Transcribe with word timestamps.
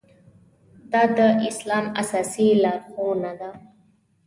دا 0.91 1.03
د 1.17 1.19
اسلام 1.49 1.85
اساسي 2.01 2.47
لارښوونه 2.63 3.31
ده. 3.39 3.51